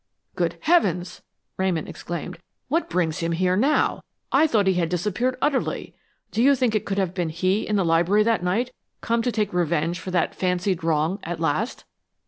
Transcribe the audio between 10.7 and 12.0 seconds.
wrong, at last?"